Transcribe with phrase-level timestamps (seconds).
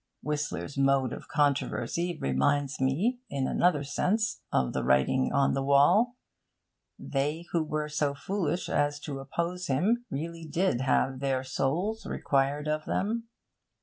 [0.23, 6.15] Whistler's mode of controversy reminds me, in another sense, of the writing on the wall.
[6.97, 12.67] They who were so foolish as to oppose him really did have their souls required
[12.67, 13.25] of them.